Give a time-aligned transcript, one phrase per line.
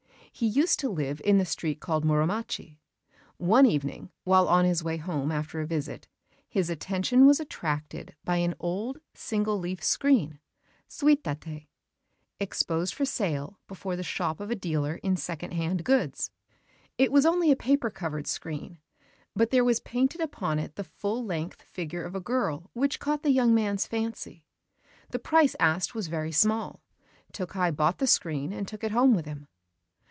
[0.33, 2.79] He used to live in the street called Muromachi.
[3.37, 6.07] One evening, while on his way home after a visit,
[6.49, 10.39] his attention was attracted by an old single leaf screen
[10.89, 11.67] (tsuitaté),
[12.39, 16.31] exposed for sale before the shop of a dealer in second hand goods.
[16.97, 18.79] It was only a paper covered screen;
[19.35, 23.21] but there was painted upon it the full length figure of a girl which caught
[23.21, 24.47] the young man's fancy.
[25.09, 26.81] The price asked was very small:
[27.31, 29.47] Tokkei bought the screen, and took it home with him.